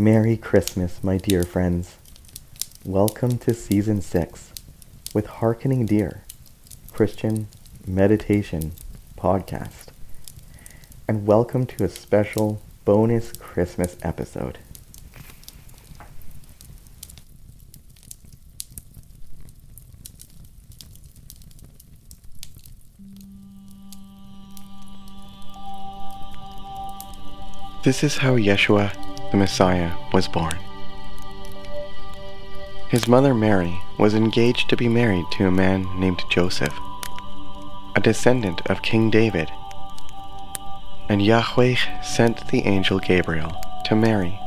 [0.00, 1.98] Merry Christmas, my dear friends.
[2.86, 4.54] Welcome to Season 6
[5.12, 6.24] with Harkening Deer,
[6.90, 7.48] Christian
[7.86, 8.72] Meditation
[9.18, 9.88] Podcast.
[11.06, 14.56] And welcome to a special bonus Christmas episode.
[27.84, 30.58] This is how Yeshua, the Messiah, was born.
[32.88, 36.76] His mother Mary was engaged to be married to a man named Joseph,
[37.94, 39.48] a descendant of King David.
[41.08, 44.38] And Yahweh sent the angel Gabriel to Mary,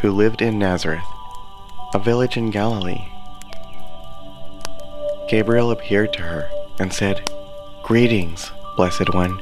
[0.00, 1.04] who lived in Nazareth,
[1.94, 3.06] a village in Galilee.
[5.28, 6.50] Gabriel appeared to her
[6.80, 7.30] and said,
[7.84, 9.40] Greetings, blessed one.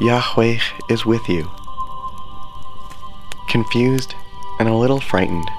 [0.00, 1.48] Yahweh is with you.
[3.50, 4.14] Confused
[4.60, 5.50] and a little frightened,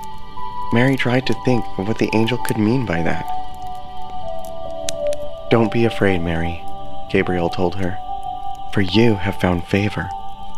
[0.72, 3.25] Mary tried to think of what the angel could mean by that.
[5.50, 6.64] Don't be afraid, Mary,
[7.09, 7.97] Gabriel told her,
[8.72, 10.09] for you have found favor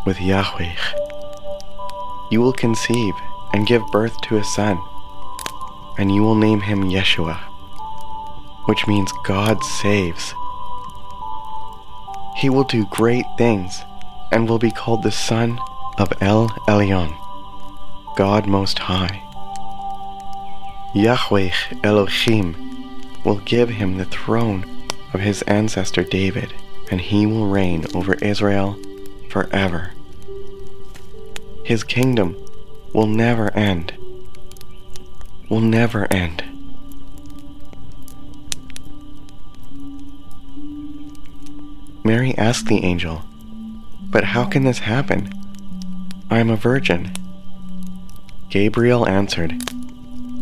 [0.05, 0.75] with Yahweh.
[2.29, 3.15] You will conceive
[3.51, 4.79] and give birth to a son,
[5.97, 7.39] and you will name him Yeshua,
[8.65, 10.35] which means God saves.
[12.37, 13.83] He will do great things
[14.31, 15.57] and will be called the Son
[15.97, 17.22] of El Elyon.
[18.15, 19.21] God Most High.
[20.93, 21.49] Yahweh
[21.83, 22.55] Elohim
[23.25, 26.53] will give him the throne of his ancestor David,
[26.91, 28.77] and he will reign over Israel
[29.31, 29.93] forever.
[31.63, 32.37] His kingdom
[32.93, 33.93] will never end.
[35.49, 36.43] Will never end.
[42.03, 43.23] Mary asked the angel,
[44.11, 45.33] But how can this happen?
[46.29, 47.11] I am a virgin.
[48.49, 49.61] Gabriel answered,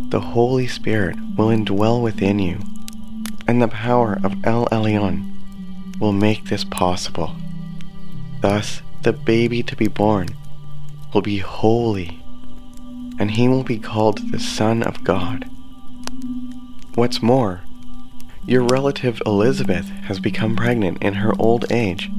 [0.09, 2.59] The Holy Spirit will indwell within you,
[3.47, 7.35] and the power of El Elyon will make this possible.
[8.41, 10.29] Thus, the baby to be born
[11.13, 12.21] will be holy,
[13.19, 15.49] and he will be called the Son of God.
[16.95, 17.61] What's more,
[18.45, 22.09] your relative Elizabeth has become pregnant in her old age.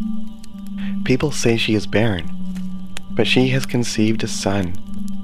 [1.05, 2.31] People say she is barren,
[3.11, 4.75] but she has conceived a son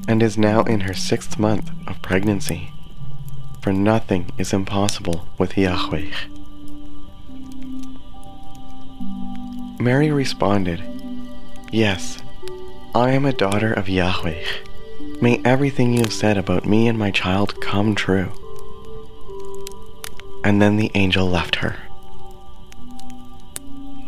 [0.09, 2.73] and is now in her sixth month of pregnancy.
[3.61, 6.11] For nothing is impossible with Yahweh.
[9.79, 10.83] Mary responded,
[11.71, 12.19] Yes,
[12.95, 14.43] I am a daughter of Yahweh.
[15.21, 18.33] May everything you have said about me and my child come true.
[20.43, 21.77] And then the angel left her.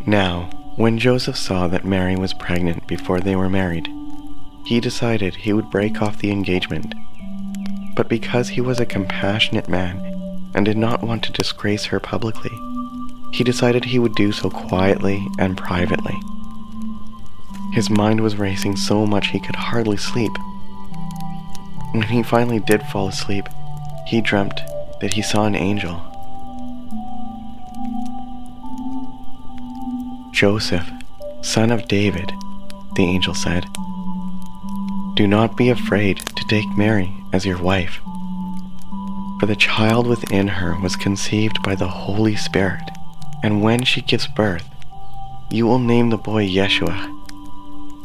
[0.06, 3.86] Now, when Joseph saw that Mary was pregnant before they were married,
[4.64, 6.94] he decided he would break off the engagement.
[7.96, 10.00] But because he was a compassionate man
[10.54, 12.50] and did not want to disgrace her publicly,
[13.32, 16.18] he decided he would do so quietly and privately.
[17.72, 20.32] His mind was racing so much he could hardly sleep.
[21.92, 23.46] When he finally did fall asleep,
[24.06, 24.60] he dreamt
[25.00, 26.02] that he saw an angel.
[30.32, 30.90] Joseph,
[31.42, 32.32] son of David,
[32.94, 33.66] the angel said,
[35.20, 38.00] do not be afraid to take Mary as your wife,
[39.38, 42.90] for the child within her was conceived by the Holy Spirit,
[43.42, 44.66] and when she gives birth,
[45.50, 46.98] you will name the boy Yeshua,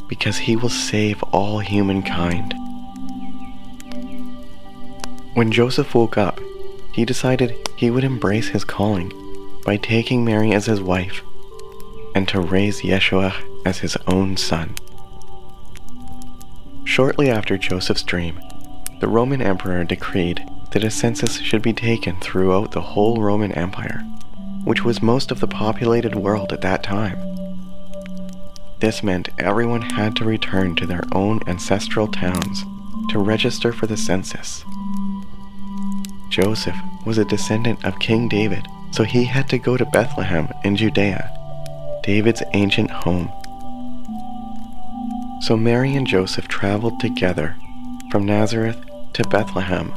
[0.10, 2.54] because he will save all humankind.
[5.36, 6.42] When Joseph woke up,
[6.92, 9.14] he decided he would embrace his calling
[9.64, 11.22] by taking Mary as his wife
[12.14, 13.34] and to raise Yeshua
[13.66, 14.76] as his own son.
[16.86, 18.40] Shortly after Joseph's dream,
[19.00, 24.02] the Roman emperor decreed that a census should be taken throughout the whole Roman Empire,
[24.64, 27.18] which was most of the populated world at that time.
[28.80, 32.64] This meant everyone had to return to their own ancestral towns
[33.10, 34.64] to register for the census.
[36.30, 36.76] Joseph
[37.06, 41.32] was a descendant of King David, so he had to go to Bethlehem in Judea,
[42.04, 43.32] David's ancient home
[45.46, 47.56] so Mary and Joseph traveled together
[48.10, 48.84] from Nazareth
[49.14, 49.94] to Bethlehem,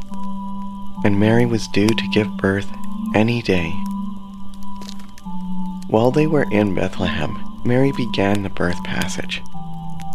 [1.04, 2.70] and Mary was due to give birth
[3.14, 3.70] any day.
[5.86, 9.42] While they were in Bethlehem, Mary began the birth passage.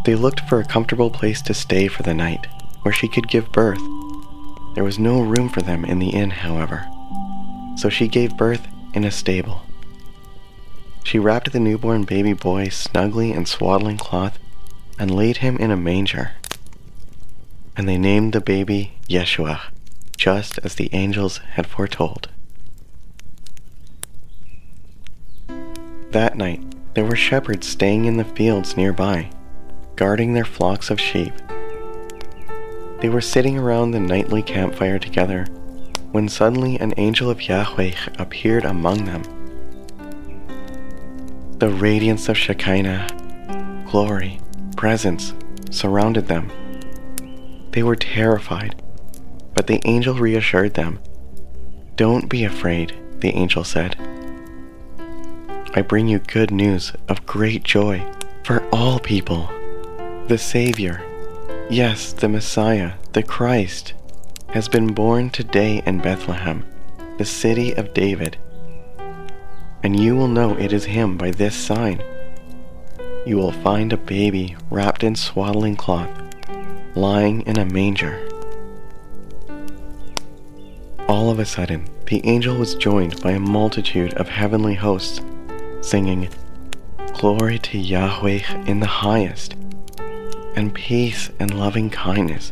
[0.05, 2.45] They looked for a comfortable place to stay for the night,
[2.83, 3.81] where she could give birth.
[4.75, 6.85] There was no room for them in the inn, however,
[7.75, 9.63] so she gave birth in a stable.
[11.03, 14.37] She wrapped the newborn baby boy snugly in swaddling cloth
[14.99, 16.31] and laid him in a manger.
[17.75, 19.59] and they named the baby Yeshua,
[20.15, 22.29] just as the angels had foretold.
[26.11, 26.61] That night,
[26.93, 29.31] there were shepherds staying in the fields nearby,
[29.95, 31.33] guarding their flocks of sheep.
[32.99, 35.45] They were sitting around the nightly campfire together
[36.11, 39.23] when suddenly an angel of Yahweh appeared among them.
[41.57, 44.39] The radiance of Shekinah, glory,
[44.75, 45.33] presence
[45.71, 46.51] surrounded them.
[47.71, 48.81] They were terrified,
[49.53, 50.99] but the angel reassured them.
[51.95, 53.95] Don't be afraid, the angel said.
[55.75, 58.05] I bring you good news of great joy
[58.43, 59.49] for all people.
[60.27, 61.01] The Savior,
[61.69, 63.93] yes, the Messiah, the Christ,
[64.49, 66.63] has been born today in Bethlehem,
[67.17, 68.37] the city of David.
[69.81, 72.03] And you will know it is him by this sign.
[73.25, 76.09] You will find a baby wrapped in swaddling cloth,
[76.93, 78.19] lying in a manger.
[81.07, 85.21] All of a sudden, the angel was joined by a multitude of heavenly hosts
[85.79, 86.27] singing,
[87.13, 89.55] Glory to Yahweh in the highest,
[90.55, 92.51] and peace and loving kindness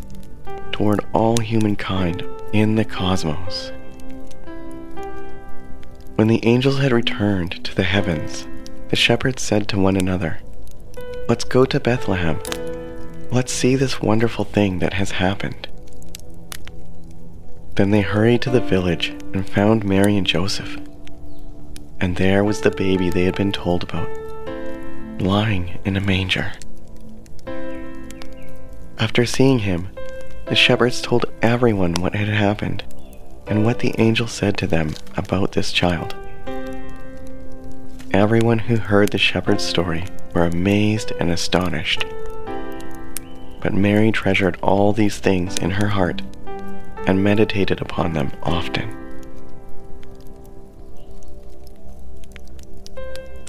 [0.72, 2.24] toward all humankind
[2.54, 3.74] in the cosmos.
[6.16, 8.48] When the angels had returned to the heavens,
[8.88, 10.40] the shepherds said to one another,
[11.31, 12.42] Let's go to Bethlehem.
[13.31, 15.69] Let's see this wonderful thing that has happened.
[17.75, 20.78] Then they hurried to the village and found Mary and Joseph
[22.01, 24.10] and there was the baby they had been told about,
[25.22, 26.51] lying in a manger.
[29.00, 29.88] After seeing him,
[30.48, 32.84] the shepherds told everyone what had happened
[33.48, 36.13] and what the angel said to them about this child.
[38.13, 42.06] Everyone who heard the shepherd's story were amazed and astonished.
[43.62, 46.22] But Mary treasured all these things in her heart
[47.08, 49.02] and meditated upon them often.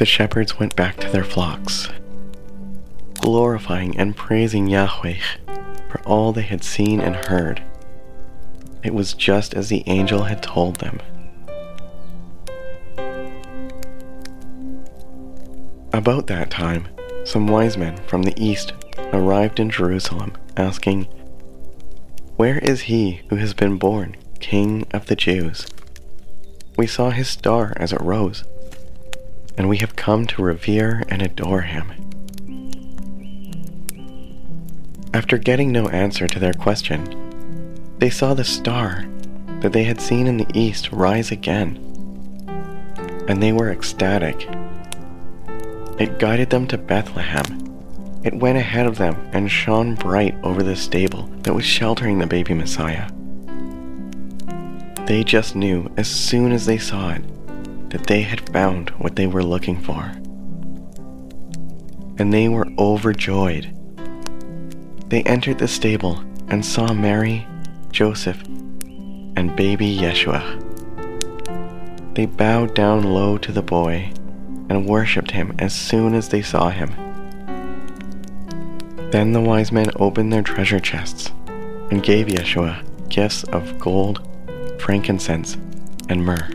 [0.03, 1.89] the shepherds went back to their flocks,
[3.21, 5.21] glorifying and praising Yahweh
[5.89, 7.63] for all they had seen and heard.
[8.83, 10.99] It was just as the angel had told them.
[15.93, 16.89] About that time,
[17.25, 18.73] some wise men from the east
[19.13, 21.05] arrived in Jerusalem, asking,
[22.37, 25.67] Where is he who has been born, King of the Jews?
[26.77, 28.45] We saw his star as it rose
[29.57, 31.93] and we have come to revere and adore him.
[35.15, 39.07] After getting no answer to their question, they saw the star
[39.61, 41.77] that they had seen in the east rise again,
[43.29, 44.49] and they were ecstatic.
[46.03, 47.47] It guided them to Bethlehem.
[48.25, 52.27] It went ahead of them and shone bright over the stable that was sheltering the
[52.27, 53.09] baby Messiah.
[55.07, 57.23] They just knew as soon as they saw it
[57.91, 60.13] that they had found what they were looking for.
[62.19, 63.73] And they were overjoyed.
[65.07, 66.19] They entered the stable
[66.49, 67.47] and saw Mary,
[67.93, 70.43] Joseph, and baby Yeshua.
[72.17, 74.13] They bowed down low to the boy
[74.73, 76.89] and worshipped him as soon as they saw him.
[79.11, 81.31] Then the wise men opened their treasure chests
[81.91, 84.27] and gave Yeshua gifts of gold,
[84.81, 85.59] frankincense,
[86.09, 86.49] and myrrh.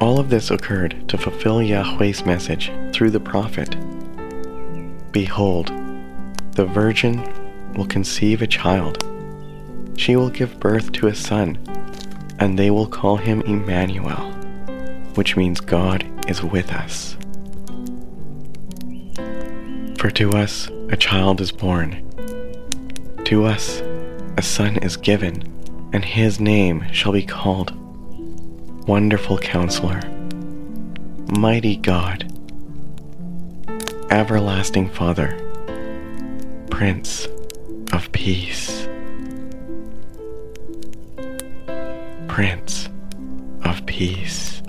[0.00, 3.76] All of this occurred to fulfill Yahweh's message through the prophet.
[5.12, 5.70] Behold,
[6.52, 7.22] the virgin
[7.74, 9.04] will conceive a child.
[9.98, 11.58] She will give birth to a son,
[12.38, 14.32] and they will call him Emmanuel,
[15.14, 17.16] which means God is with us.
[19.98, 22.08] For to us a child is born,
[23.24, 23.80] to us
[24.36, 25.42] a son is given,
[25.92, 27.72] and his name shall be called
[28.88, 30.00] Wonderful Counselor,
[31.38, 32.32] Mighty God,
[34.10, 35.38] Everlasting Father,
[36.70, 37.28] Prince
[37.92, 38.81] of Peace,
[42.32, 42.88] Prince
[43.62, 44.62] of Peace.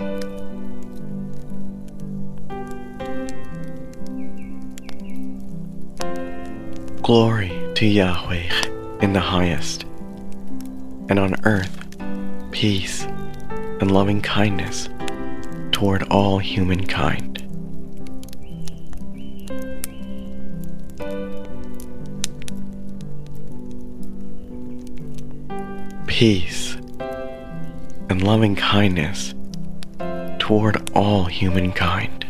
[7.00, 8.50] Glory to Yahweh
[9.00, 9.84] in the highest,
[11.08, 11.96] and on earth
[12.50, 13.04] peace
[13.80, 14.90] and loving kindness
[15.72, 17.40] toward all humankind.
[26.06, 26.63] Peace
[28.08, 29.34] and loving kindness
[30.38, 32.24] toward all humankind.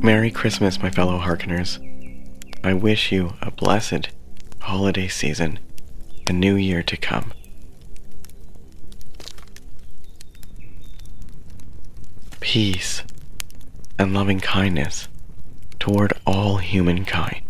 [0.00, 1.78] Merry Christmas, my fellow hearkeners.
[2.64, 4.08] I wish you a blessed
[4.60, 5.58] holiday season,
[6.26, 7.32] a new year to come.
[12.50, 13.02] Peace
[13.98, 15.06] and loving kindness
[15.78, 17.42] toward all humankind.